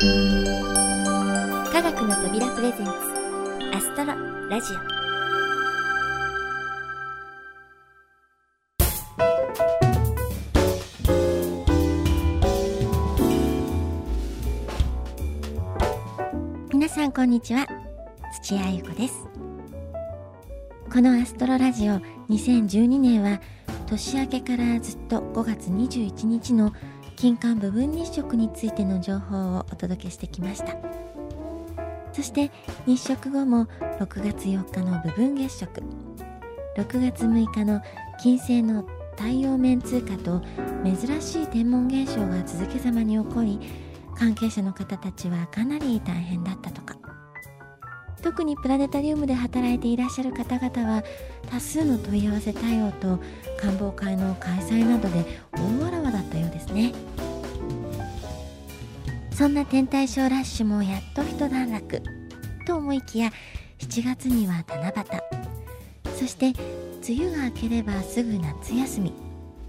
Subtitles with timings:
[0.00, 0.04] 科
[1.82, 2.92] 学の扉プレゼンツ
[3.74, 4.14] アストロ
[4.48, 4.76] ラジオ。
[16.72, 17.66] 皆さんこんにちは。
[18.44, 19.26] 土屋ゆ子です。
[20.92, 21.94] このアストロラジオ
[22.28, 23.40] 2012年は
[23.86, 26.72] 年明けからずっと5月21日の
[27.18, 30.76] 金環部分日食についての情報をお届けしてきました。
[32.12, 32.52] そして
[32.86, 33.66] 日食後も
[33.98, 35.82] 6月4日の部分月食。
[36.76, 37.82] 6月6日の
[38.20, 38.86] 金星の
[39.16, 40.40] 太陽面通過と
[40.84, 43.58] 珍しい天文現象が続けざまに起こり
[44.16, 46.96] 関係者の方たちはかなり大変だったとか。
[48.22, 51.02] 特にプラネタリウムで働いていらっしゃる方々は
[51.50, 53.18] 多数の問い合わせ対応と
[53.60, 55.87] 官房会の開催などで大
[59.38, 62.02] そんな天体ショーラッシュもやっと一段落
[62.66, 63.30] と思いきや
[63.78, 66.12] 7月には七夕。
[66.18, 66.52] そして
[67.08, 69.12] 梅雨が明ければすぐ夏休み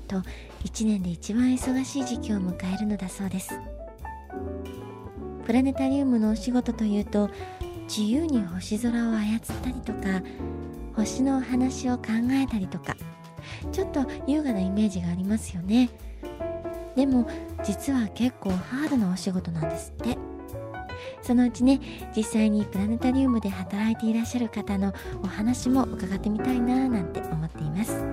[0.08, 0.24] と
[0.66, 3.60] 1年で一番忙しい時期を迎えるのだそうです。
[5.46, 7.30] プラネタリウムのお仕事というと
[7.88, 10.24] 自由に星空を操ったりとか
[10.96, 12.96] 星のお話を考えたりとか。
[13.72, 15.92] ちょっと優雅なイメージがありますよね。
[16.96, 17.30] でも
[17.64, 20.18] 実は結構ハードなお仕事なんですって。
[21.22, 21.80] そのうちね
[22.16, 28.04] 実際にプラネタリウムで働いていらっしゃる方のお話も伺ってみたいななんて思っています。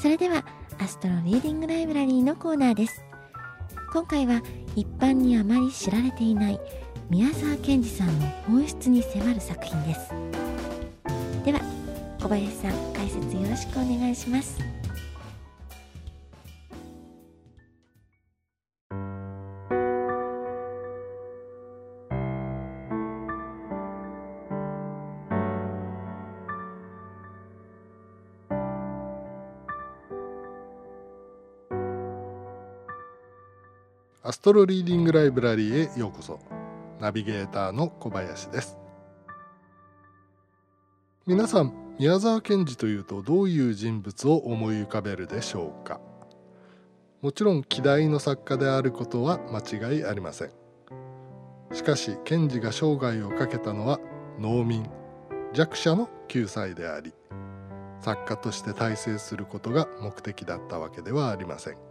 [0.00, 0.44] それでは
[0.78, 3.02] アストロリーディングライブラリーのコーナーです。
[3.92, 4.42] 今回は
[4.76, 6.60] 一般にあまり知られていない
[7.08, 10.10] 宮沢賢治さんの本質に迫る作品です。
[11.44, 11.60] では
[12.22, 14.79] 小林さん解説よろしくお願いします。
[34.40, 36.40] アストロリーディングライブラリーへようこそ。
[36.98, 38.78] ナビゲーターの小林です。
[41.26, 46.00] 皆さん宮沢賢治というとどういう人物を思い浮かべるでしょうか？
[47.20, 50.50] もちろん希代の作家であることは間違いありません。
[51.74, 54.00] しかし賢治が生涯をかけたのは
[54.38, 54.88] 農民
[55.52, 57.12] 弱者の救済であり
[58.00, 61.89] 作家として大成することが目的だったわけではありません。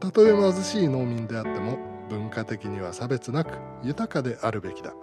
[0.00, 1.78] たとえ貧しい農民であっても
[2.08, 4.94] 文化的には差別なく豊かであるべきだ。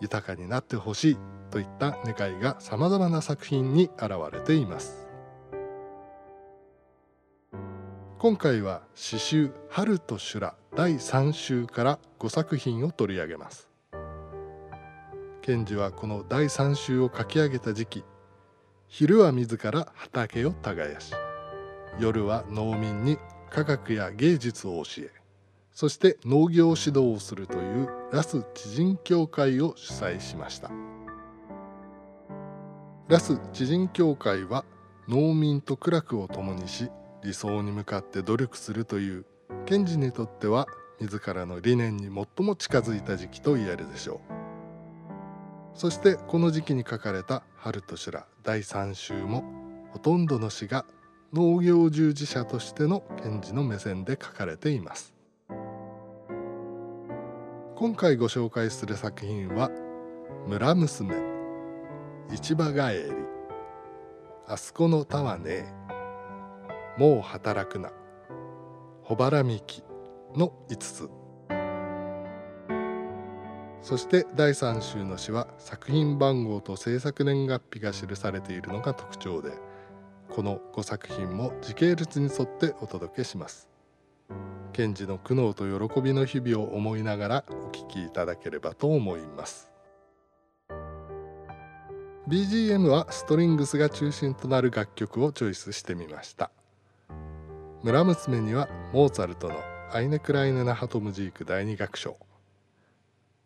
[0.00, 1.18] 豊かになってほしい
[1.50, 5.08] といった願いがさまざまな作品に現れています。
[8.18, 13.68] 今回は詩集「春と修羅」第3集から5作品を取り上げます。
[15.42, 18.04] 賢治はこの第3集を書き上げた時期
[18.86, 21.12] 昼は自ら畑を耕し
[21.98, 23.18] 夜は農民に
[23.52, 25.10] 科学や芸術を教え
[25.72, 30.70] そして農業指導をするというラス知人協会を主催しました。
[33.08, 34.64] ラス知人協会は
[35.06, 36.90] 農民と苦楽を共にし
[37.22, 39.26] 理想に向かって努力するという
[39.66, 40.66] 賢治にとっては
[41.00, 44.22] 自らの理念に最も近づいた時期と言えるでしょ
[45.74, 45.78] う。
[45.78, 49.44] そしてこの時期に書かれた「春と修羅」第3集も
[49.90, 50.86] ほとんどの詩が
[51.32, 55.14] 農業従事者としての賢治の目線で書かれています。
[57.74, 59.70] 今回ご紹介する作品は
[60.46, 61.16] 「村娘」
[62.30, 63.12] 「市場帰り」
[64.46, 65.74] 「あそこの田はねえ」
[67.00, 67.90] 「もう働くな」
[69.02, 69.82] 「ほばらみき」
[70.36, 71.10] の5つ。
[73.80, 79.50] そして第3週の詩は作品番号と制作年月日が記されているのが特徴で
[80.32, 83.68] この5作品も時系列に沿ってお届けします。
[84.72, 89.70] 賢治の苦悩と喜びの日々を思いながらお聴きいただければと思います。
[92.28, 96.50] BGM はストリングスが中心となる楽曲をチョイスしてみました。
[97.82, 99.56] 村娘にはモーツァルトの
[99.92, 102.16] アイネ・クライネ・ナハトムジーク第2楽章。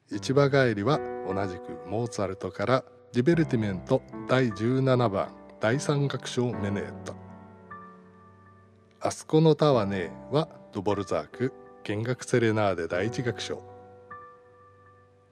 [0.09, 5.46] 市場帰りは同じくモーツァルトからディベルティメント第17番。
[5.61, 7.15] 第3楽章メネート
[9.01, 11.53] あそこの田はねはドボルザーク
[11.87, 13.63] 弦楽セレナーデ第1楽章。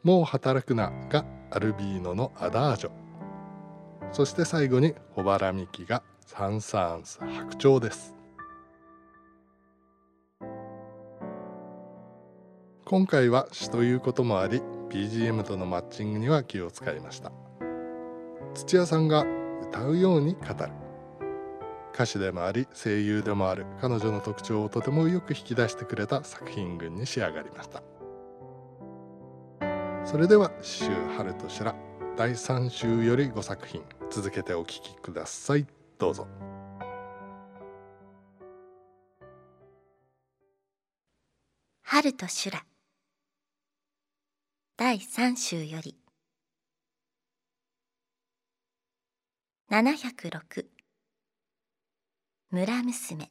[0.05, 2.91] もう働くながアルビーノのアダージョ。
[4.13, 8.15] そして最後にホバラミキがサンサンス白鳥です。
[12.85, 17.33] 今回は詩ということもあり BGM とのマッチングには気を使いました。
[18.55, 19.27] 土屋さんが
[19.69, 20.73] 歌うように語る。
[21.95, 23.67] 歌手でもあり声優でもある。
[23.81, 27.83] 彼女の特徴をとてもよく引き出してくれた作品群に仕上がりました。
[30.05, 31.75] それでは詩集「春と修羅」
[32.17, 35.67] 第3週より5作品続けてお聴きください。
[35.99, 36.29] どうぞ。
[41.83, 42.65] 春と修羅
[44.77, 46.04] 第3週より。
[49.71, 50.67] 706
[52.51, 53.31] 村娘。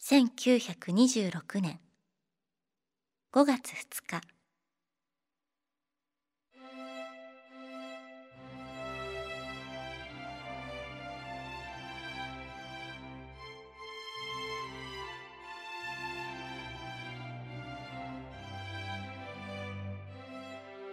[0.00, 1.78] 1926年。
[3.32, 4.40] 5月2日。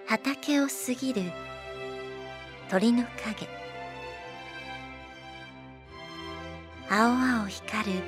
[0.06, 1.47] 畑を過ぎる
[2.70, 3.48] 鳥の影。
[6.90, 8.00] 青々光る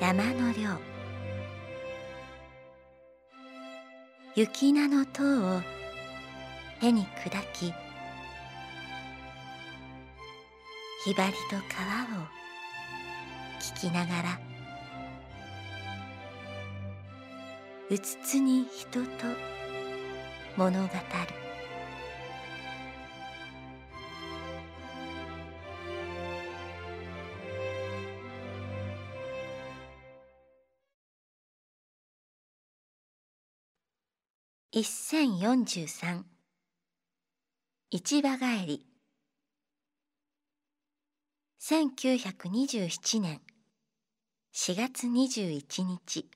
[0.00, 0.78] 山の稜
[4.34, 5.60] 雪菜の塔を
[6.80, 7.72] 手に砕き
[11.04, 12.26] ひばりと川を
[13.60, 14.40] 聞きながら
[17.90, 19.06] うつつに人と
[20.56, 21.43] 物語る。
[34.76, 36.26] 一千四十三。
[37.92, 38.86] 市場帰り。
[41.60, 43.40] 1927年。
[44.52, 46.28] 4月21日。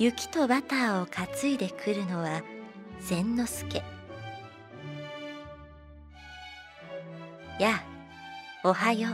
[0.00, 2.42] 雪とバターを担いでくるのは
[2.98, 3.93] 千之助。
[7.58, 7.82] や
[8.64, 9.12] あおはよう。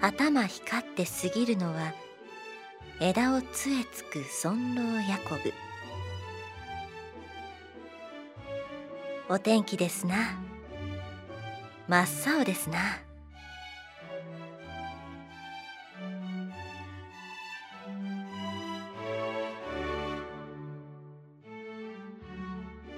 [0.00, 1.92] 頭光って過ぎるのは
[3.00, 5.52] 枝を杖つく尊老ヤコブ。
[9.28, 10.40] お天気ですな。
[11.88, 13.05] 真っ青ですな。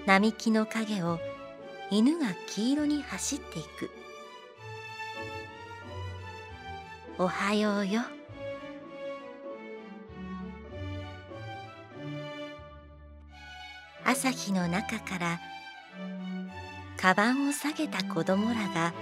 [0.09, 1.21] 並木の影を
[1.91, 3.91] 犬が黄色に走っていく
[7.19, 8.01] おはようよ
[14.03, 15.41] 朝日の中から
[16.97, 18.95] カバンを下げた子供らが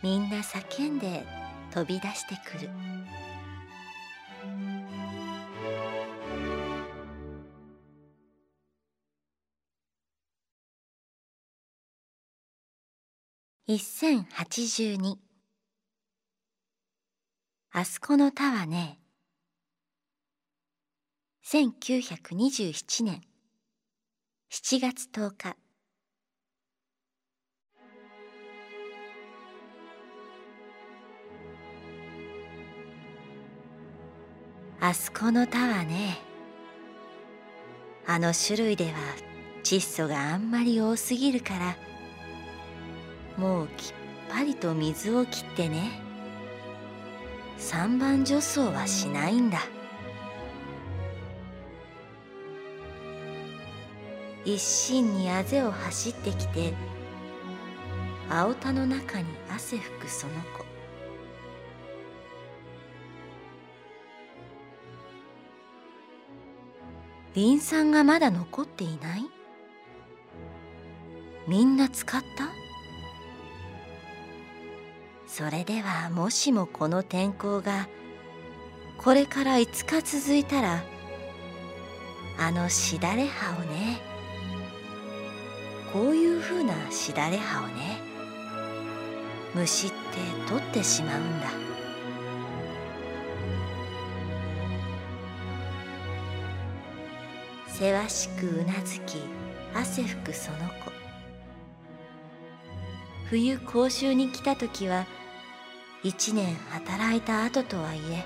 [0.00, 1.26] みんな叫んで
[1.74, 2.70] 飛び出してくる。
[13.68, 15.16] 1082
[17.70, 18.98] あそこの田はね
[21.44, 23.20] 1927年。
[24.50, 25.56] 7月10日。
[34.80, 36.18] あそこの田はね
[38.06, 38.92] あの種類では
[39.62, 41.76] 窒素があんまり多すぎるから
[43.42, 43.92] もうきっ
[44.30, 46.00] ぱりと水を切ってね。
[47.58, 49.58] 三番除草はしないんだ。
[54.44, 56.72] 一心にあぜを走ってきて
[58.30, 60.64] 青田の中に汗拭くその子。
[67.34, 69.24] リン酸がまだ残っていない？
[71.48, 72.61] みんな使った？
[75.32, 77.88] それではもしもこの天候が
[78.98, 80.84] これから5日続いたら
[82.38, 83.98] あのしだれ葉をね
[85.90, 87.98] こういうふうなしだれ葉をね
[89.54, 89.96] 虫って
[90.50, 91.46] 取ってしまうんだ。
[97.68, 99.16] せわしくうなずき
[99.72, 100.92] 汗拭くその子。
[103.30, 105.06] 冬講習に来た時は
[106.04, 108.24] 一年働いた後とはいえ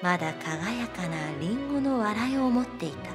[0.00, 3.10] まだ輝かなリンゴの笑いを持っていた。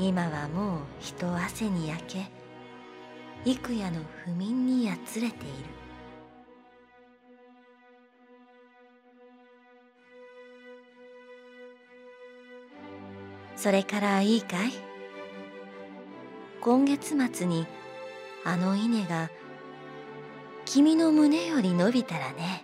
[0.00, 2.30] 今はもう人汗に焼け
[3.44, 5.54] 幾夜の不眠にやつれている。
[13.56, 14.72] それからいいかい？
[16.60, 17.66] 今月末に
[18.44, 19.30] あの稲が
[20.70, 22.62] 君の胸より伸びたらね。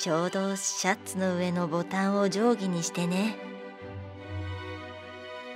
[0.00, 3.36] ちょうどシャツの上のボタンを定規にしてね。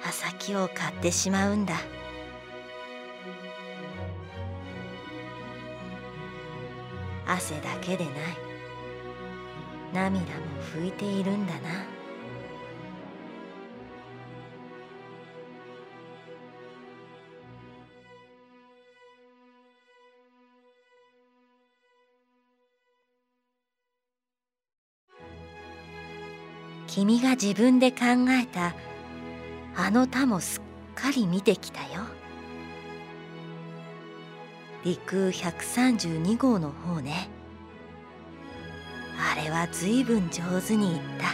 [0.03, 1.75] 刃先を買ってしまうんだ。
[7.27, 8.15] 汗だけでない。
[9.93, 10.27] 涙も
[10.77, 11.94] 拭いているんだな。
[26.95, 27.97] 君が自分で考
[28.41, 28.73] えた
[29.75, 30.63] あの田もすっ
[30.95, 32.05] かり見てきたよ。
[34.85, 37.29] 陸132号の方ね。
[39.19, 41.33] あれはずいぶん上手に言った。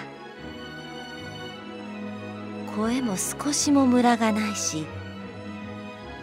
[2.75, 4.87] 声も少しもムラがないし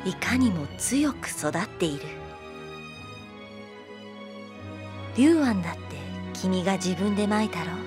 [0.04, 2.06] いかにも強く育っている。
[5.16, 5.82] 龍安だって
[6.34, 7.87] 君が自分でまいたろう。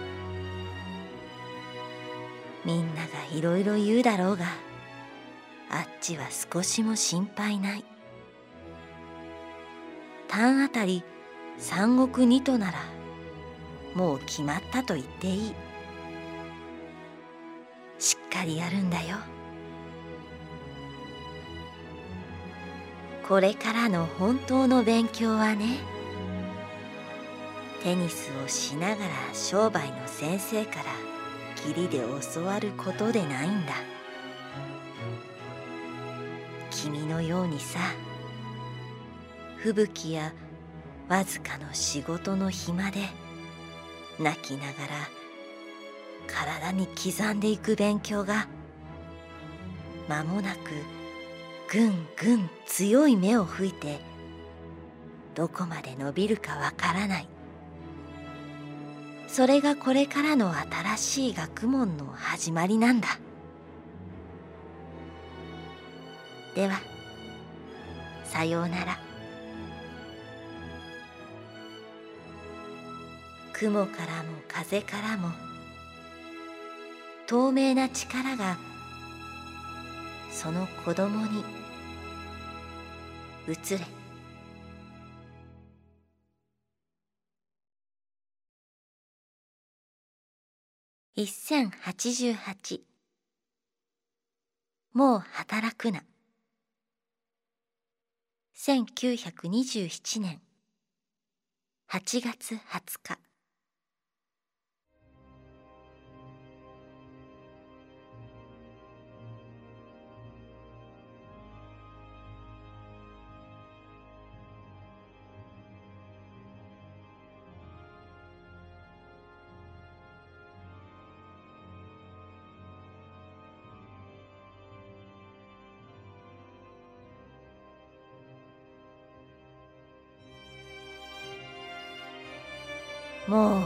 [2.71, 4.45] みんながいろいろ言うだろうが
[5.69, 7.85] あっちは少しも心配ない。
[10.29, 11.03] 単あたり
[11.59, 12.79] 三億二となら
[13.97, 15.55] もう決まったと言っていい。
[17.99, 19.17] しっかりやるんだよ。
[23.27, 25.79] これからの本当の勉強はね
[27.83, 31.10] テニスをしながら商売の先生から
[31.65, 32.01] きりで
[32.35, 33.75] 教わることでないんだ。
[36.71, 37.79] 君のようにさ
[39.59, 40.33] 吹雪や
[41.09, 43.01] わずかの仕事の暇で
[44.19, 45.09] 泣きながら
[46.27, 48.47] 体に刻んでいく勉強が
[50.09, 50.71] 間もなく
[51.71, 54.01] ぐんぐん強い目を吹いて
[55.35, 57.40] どこまで伸びるかわからない。
[59.33, 63.09] それがこれからの新しい学問の始まりなんだ。
[66.57, 66.81] では
[68.25, 68.99] さようなら。
[73.53, 75.31] 雲からも風からも
[77.27, 78.57] 透明な力が
[80.33, 81.45] その子供に
[83.47, 84.00] 移れ。
[91.17, 92.81] 1088
[94.93, 96.05] もう働くな。
[98.57, 100.41] 1927年。
[101.91, 103.30] 8月20日。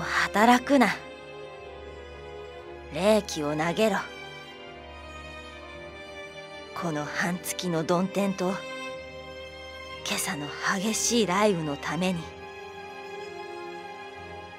[0.04, 0.88] 働くな。
[2.94, 3.96] 霊気を投げろ。
[6.80, 8.52] この半月の曇天と
[10.06, 10.46] 今朝の
[10.78, 12.20] 激しい雷雨のために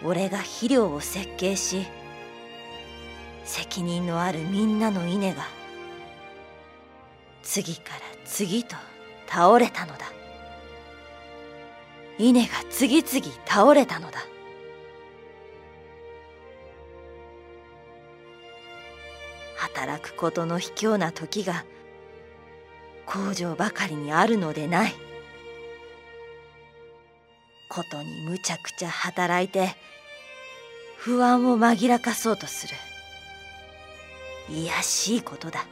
[0.04, 1.86] 俺が肥料を設計し
[3.44, 5.44] 責任のあるみんなの稲が
[7.44, 8.76] 次から次と
[9.28, 10.06] 倒れたのだ。
[12.18, 14.20] 稲が次々倒れたのだ。
[19.76, 21.66] 働くことの卑怯な時が
[23.06, 24.96] 工場ばかりにあるのでない。
[27.68, 29.76] ことにむちゃくちゃ働いて
[30.98, 32.74] 不安を紛らかそうとする。
[34.50, 35.66] いやしいことだ。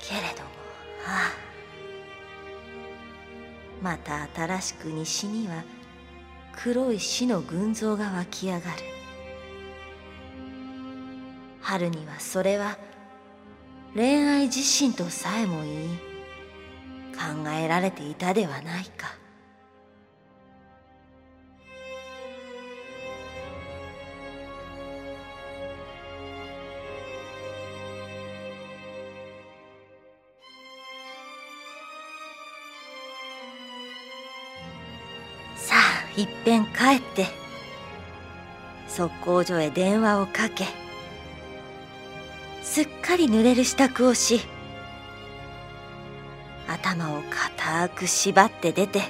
[0.00, 0.48] けれども
[1.04, 1.42] ああ。
[3.82, 5.64] また新しく西には
[6.56, 8.91] 黒い死の群像が湧き上がる。
[11.62, 12.76] 春にはそれは
[13.94, 16.12] 恋愛自身とさえも言い。
[17.12, 19.06] 考えられていたではないか。
[35.54, 37.26] さあいっぺん帰って。
[38.88, 40.81] 測候所へ電話をかけ。
[42.72, 44.40] すっかり濡れる支度をし
[46.66, 49.02] 頭を固く縛って出て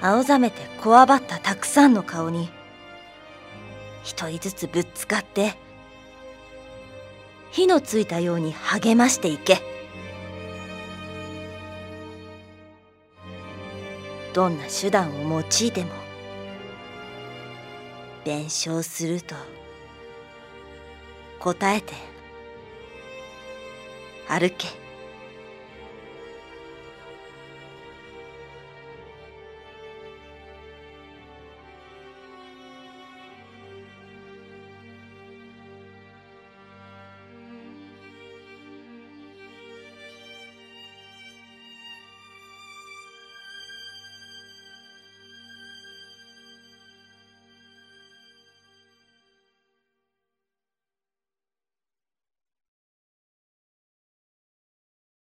[0.00, 2.48] 青ざめてこわばったたくさんの顔に
[4.04, 5.52] 一人ずつぶっつかって
[7.50, 9.58] 火のついたように励ましていけ。
[14.32, 15.90] どんな手段を用いても
[18.24, 19.34] 弁償すると
[21.40, 21.94] 答えて。
[24.28, 24.68] 歩け。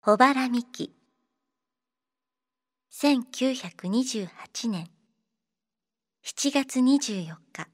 [0.09, 0.93] 小原美希。
[2.93, 4.89] 1928年。
[6.23, 7.67] 7月24日。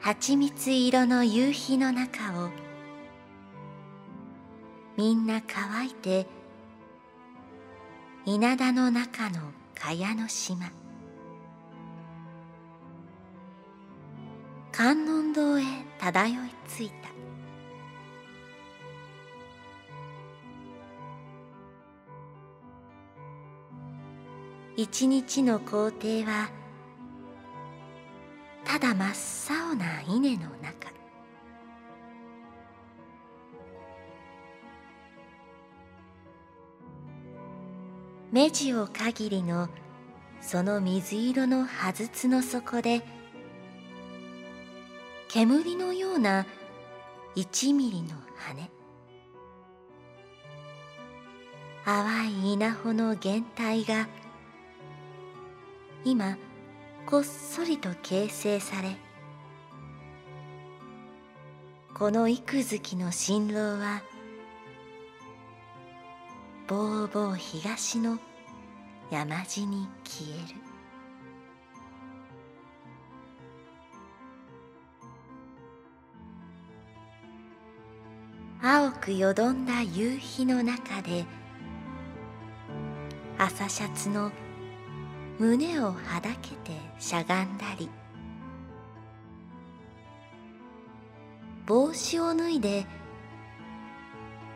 [0.00, 2.50] 蜂蜜色の夕日の中を
[4.96, 6.26] みんな乾いて
[8.24, 10.85] 稲田の中の蚊帳の島。
[14.76, 15.62] 観音堂へ
[15.98, 17.08] 漂いついた。
[24.76, 25.90] 一日の行程
[26.26, 26.50] は
[28.66, 30.92] ただ真っ青な稲の中。
[38.30, 39.70] 目地を限りの
[40.42, 43.15] その水色の葉筒の底で
[45.36, 46.46] 煙のような
[47.34, 48.70] 1ミリの羽。
[51.84, 54.08] 淡い稲穂の原体が
[56.06, 56.38] 今
[57.04, 58.96] こっそりと形成され
[61.92, 64.02] この幾月の新郎は
[66.66, 68.18] ぼうぼう東の
[69.10, 70.65] 山地に消える。
[78.68, 81.24] 青くよどんだ夕日の中で
[83.38, 84.32] 朝シャツの
[85.38, 87.88] 胸をはだけてしゃがんだり
[91.64, 92.84] 帽子を脱いで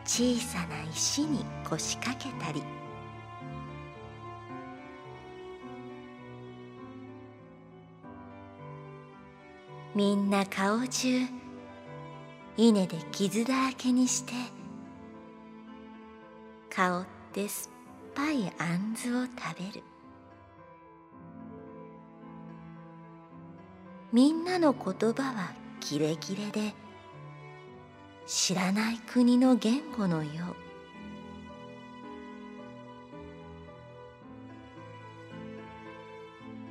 [0.03, 2.61] 小さな石に腰掛けたり
[9.95, 11.40] みんな顔中
[12.57, 14.33] 稲で傷だらけにして
[16.69, 17.75] 香って酸っ
[18.13, 19.83] ぱいあんずを食べる。
[24.13, 26.73] みんなの言葉はキレキレで
[28.25, 30.55] 知らない国の言語のよう。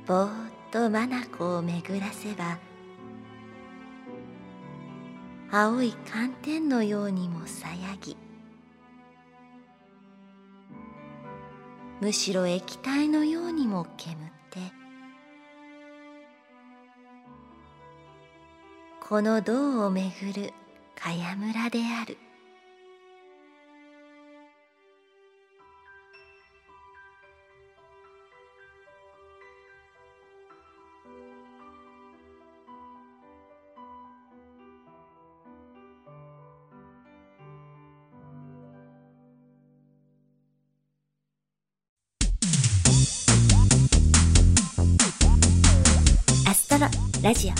[0.07, 2.57] ぼーっと眼を巡らせば
[5.53, 8.15] 青い寒天のようにもさやぎ。
[11.99, 14.59] むしろ液体のようにも煙って
[19.05, 20.53] この銅をめぐる
[20.95, 22.17] 茅村である。
[47.23, 47.51] ラジオ。
[47.51, 47.55] は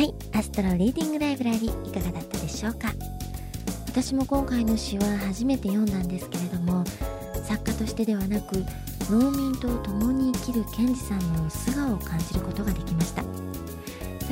[0.00, 2.92] いアストロリーディングライブラリーいかがだったでしょうか？
[3.88, 6.84] 私も今回の詩は初めて読んだんですけれども
[7.42, 8.64] 作家としてではなく
[9.10, 13.24] 農民と共に生きる賢治さんの素顔を感じることができました。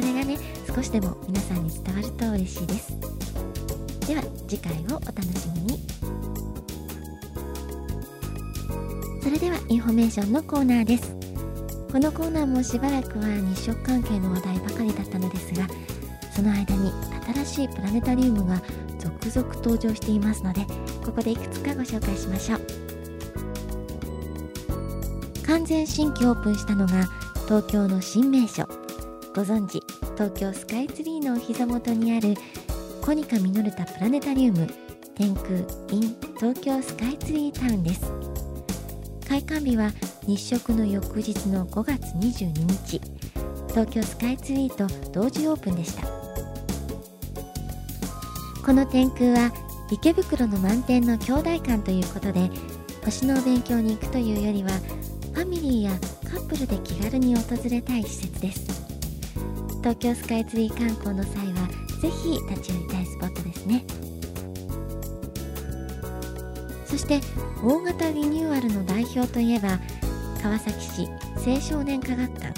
[0.02, 0.36] それがね
[0.66, 2.98] 少しでも皆さんに伝わると嬉しいです。
[4.08, 5.78] では次回をお楽しみに。
[9.22, 11.14] それではインフォメーションのコーナーです。
[11.92, 15.68] このコーナーもしばらくは日食関係の話題ばかりだったのですが
[16.34, 16.90] その間に
[17.44, 18.60] 新しいプラネタリウムが
[18.98, 20.62] 続々登場していますので
[21.04, 22.60] ここでいくつかご紹介しましょう。
[25.46, 27.04] 完全新規オープンしたのが
[27.44, 28.81] 東京の新名所。
[29.34, 29.80] ご存知
[30.14, 32.34] 東京スカイツリーのお膝元にある
[33.00, 34.68] コニカミノルタプラネタリウム
[35.14, 35.48] 天空
[35.90, 38.12] in 東京スカイツリータウンです。
[39.26, 39.90] 開館日は
[40.26, 43.00] 日食の翌日の5月22日
[43.68, 46.06] 東京スカイツリーと同時オープンでした。
[48.62, 49.50] この天空は
[49.90, 52.50] 池袋の満天の兄弟館ということで
[53.02, 54.68] 星のお勉強に行くというよりは
[55.32, 55.90] ファミリーや
[56.30, 58.71] カップルで気軽に訪れたい施設です。
[59.82, 61.68] 東京スカイツリー観光の際は
[62.00, 63.84] ぜひ立ち寄りたいスポットですね。
[66.86, 67.20] そして
[67.64, 69.80] 大型リニューアルの代表といえば
[70.40, 71.08] 川崎市
[71.46, 72.52] 青少年科学館。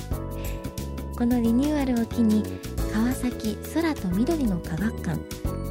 [1.17, 2.43] このリニューアルを機に
[2.93, 5.19] 川崎空と緑の科学館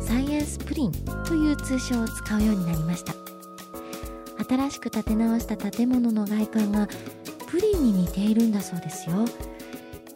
[0.02, 0.92] サイエンスプリン
[1.28, 3.14] という通称を使うようになりました。
[4.50, 6.88] 新しく建て直した建物の外観が
[7.48, 9.18] プリンに似ているんだそうですよ。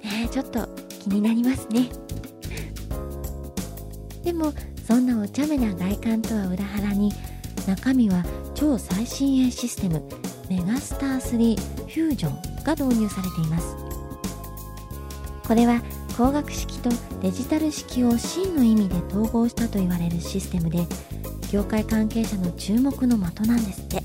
[0.04, 0.68] ねちょっと
[1.08, 1.90] 気になりますね。
[4.24, 4.54] でも
[4.86, 7.14] そんなお茶目な外観とは裏腹に
[7.66, 10.04] 中身は超最新鋭システム
[10.50, 13.76] メガスター3フュージョンが導入されています。
[15.48, 16.90] これは光学式と
[17.22, 20.86] デジタル式を真の意味で統合したと言われるシステムで
[21.52, 24.04] 業界関係者の注目の的なんですって。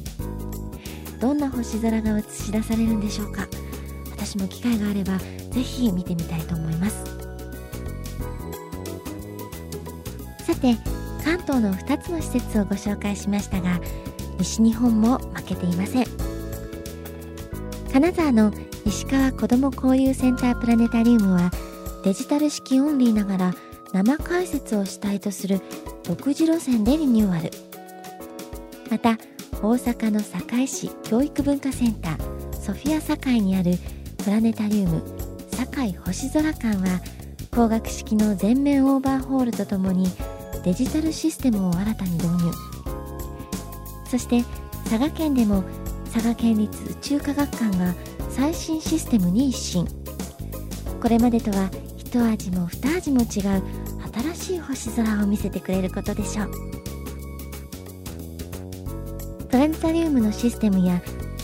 [1.19, 3.49] どんな星空が映し出されるんでしょうか。
[4.11, 5.19] 私も機会があれば
[5.53, 7.05] ぜひ見てみたいと思います。
[10.47, 10.77] さて
[11.25, 13.81] 関東の2つの施設をご紹介しましたが
[14.39, 16.07] 西日本も負けていません。
[17.93, 18.53] 金沢の
[18.87, 21.51] 石川子ども交流センタープラネタリウムは
[22.05, 23.55] デジタル式オンリーながら
[23.93, 25.61] 生解説を主体とする
[26.03, 27.51] 独自路線でリニューアル。
[28.91, 29.19] また
[29.63, 33.75] 大阪の堺市教育文化センターソフィア堺にある
[34.25, 35.22] プラネタリウム
[35.73, 37.01] 堺星空館は
[37.51, 40.07] 光学式の全面オーバーホールとともに
[40.65, 42.53] デジタルシステムを新たに導入。
[44.09, 44.45] そして
[44.85, 45.65] 佐賀県でも
[46.13, 47.95] 佐賀県立宇宙科学館が
[48.29, 49.89] 最新システムに一新。
[51.01, 53.63] これまでとは一味も二味も違う
[54.35, 56.51] 新しい星空を見せてくれることでしょう。
[59.49, 61.03] プラネタリウムのシステムや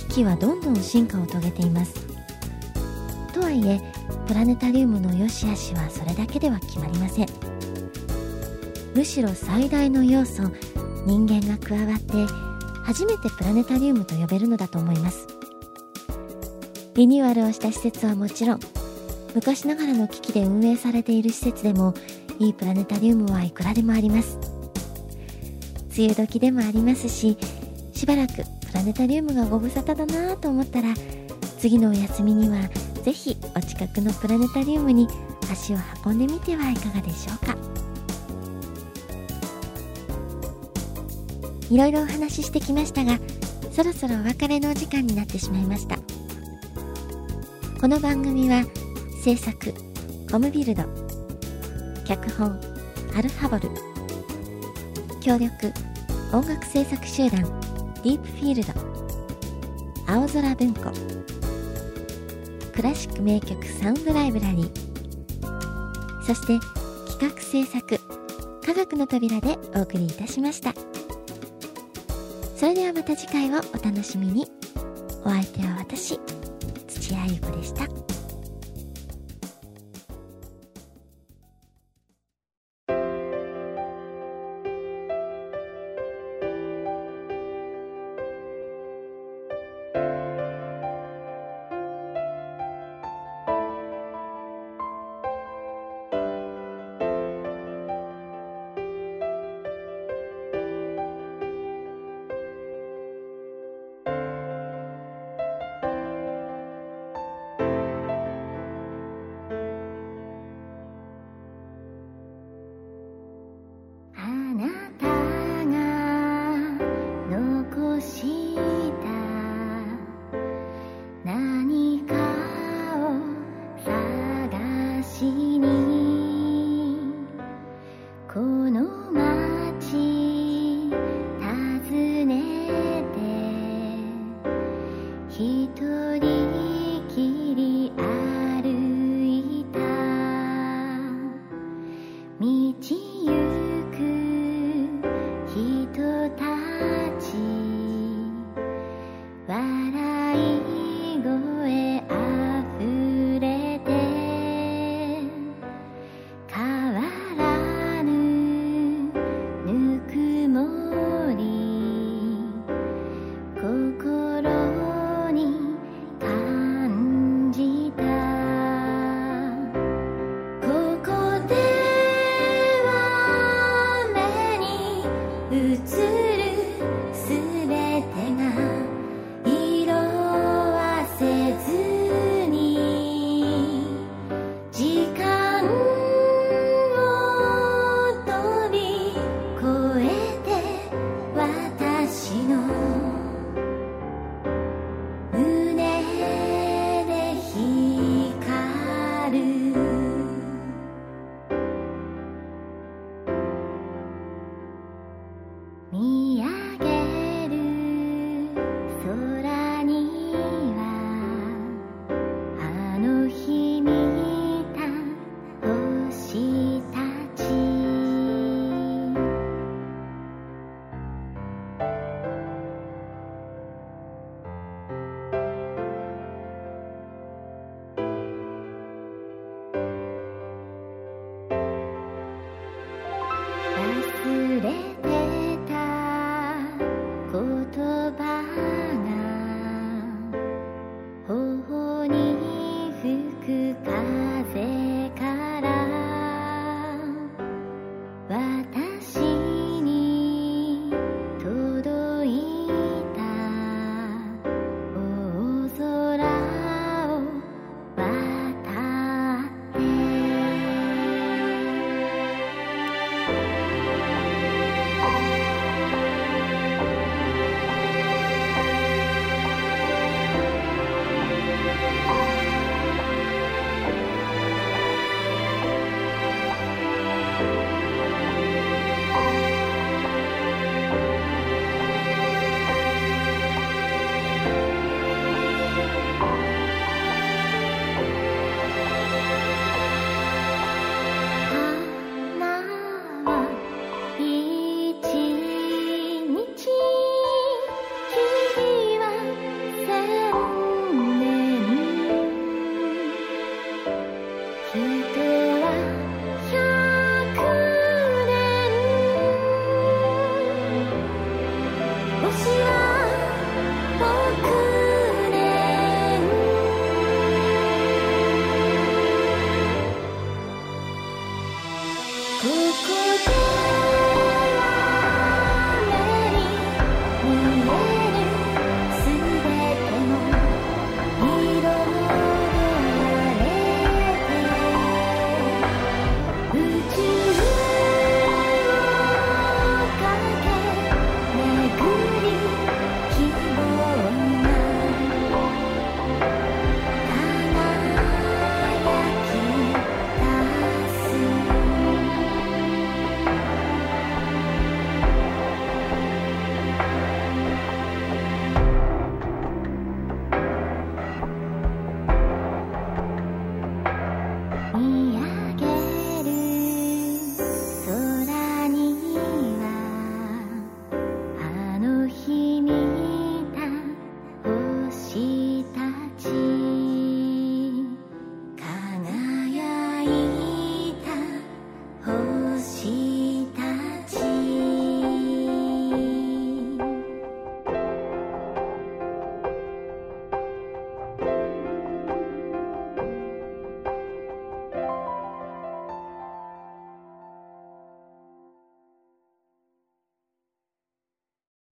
[0.09, 1.95] 機器はどんどん進化を遂げています。
[3.33, 3.81] とはいえ
[4.29, 7.27] プラネタリウムの良し悪しはそれだけでは決まりません。
[8.95, 10.43] むしろ最大の要素
[11.07, 12.13] 人間が加わって
[12.85, 15.27] 初めてプラネタリウムと呼べるのだと思います。
[16.95, 18.61] リニューアルをした施設はもちろん
[19.35, 21.95] 昔ながらの機器で運営されている施設でも
[22.39, 24.39] いいプラネタリウムはいくらでもあります。
[25.97, 27.39] 梅雨時でもありますし
[27.95, 28.43] しばらくプ
[28.75, 30.93] ラネタリウムがご無沙汰だなと思ったら
[31.59, 32.59] 次のお休みには
[33.09, 35.09] ぜひお近くのプラネタリウムに
[35.51, 37.57] 足を運んでみてはいかがでしょうか。
[41.71, 43.19] いろいろお話ししてきましたが
[43.73, 45.97] そろそろお別れのお時間になってしまいました。
[47.81, 48.63] この番組は
[49.25, 49.73] 制作
[50.31, 50.83] コムビルド
[52.05, 52.61] 脚本
[53.17, 53.71] アルファボル
[55.23, 55.73] 協力
[56.31, 57.41] 音楽制作集団
[58.05, 58.75] ディープフィールド
[60.07, 61.18] 青空文庫
[62.79, 66.23] クラシック名曲サウンドライブラリー。
[66.23, 66.65] そして
[67.11, 67.99] 企画制作
[68.65, 70.73] 科学の扉でお送りいたしました。
[72.55, 74.47] それではまた次回をお楽しみに。
[75.25, 76.21] お相手は私
[76.87, 78.08] 土屋ゆ子でした。